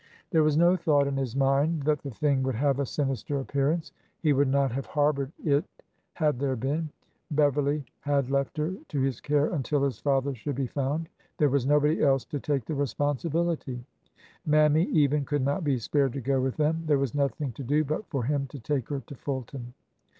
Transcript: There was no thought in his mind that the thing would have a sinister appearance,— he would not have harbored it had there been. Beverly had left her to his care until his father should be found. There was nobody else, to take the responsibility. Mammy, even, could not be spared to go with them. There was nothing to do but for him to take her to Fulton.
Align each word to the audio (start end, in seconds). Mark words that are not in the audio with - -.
There 0.31 0.41
was 0.41 0.57
no 0.57 0.75
thought 0.75 1.05
in 1.05 1.15
his 1.15 1.35
mind 1.35 1.83
that 1.83 2.01
the 2.01 2.09
thing 2.09 2.41
would 2.41 2.55
have 2.55 2.79
a 2.79 2.87
sinister 2.87 3.39
appearance,— 3.39 3.91
he 4.23 4.33
would 4.33 4.47
not 4.47 4.71
have 4.71 4.87
harbored 4.87 5.31
it 5.45 5.63
had 6.13 6.39
there 6.39 6.55
been. 6.55 6.89
Beverly 7.29 7.85
had 7.99 8.31
left 8.31 8.57
her 8.57 8.71
to 8.87 8.99
his 8.99 9.21
care 9.21 9.51
until 9.53 9.83
his 9.83 9.99
father 9.99 10.33
should 10.33 10.55
be 10.55 10.65
found. 10.65 11.07
There 11.37 11.49
was 11.49 11.67
nobody 11.67 12.01
else, 12.01 12.25
to 12.25 12.39
take 12.39 12.65
the 12.65 12.73
responsibility. 12.73 13.85
Mammy, 14.43 14.85
even, 14.85 15.23
could 15.23 15.43
not 15.43 15.63
be 15.63 15.77
spared 15.77 16.13
to 16.13 16.19
go 16.19 16.41
with 16.41 16.57
them. 16.57 16.81
There 16.87 16.97
was 16.97 17.13
nothing 17.13 17.51
to 17.51 17.63
do 17.63 17.83
but 17.83 18.07
for 18.07 18.23
him 18.23 18.47
to 18.47 18.59
take 18.59 18.89
her 18.89 19.01
to 19.05 19.13
Fulton. 19.13 19.75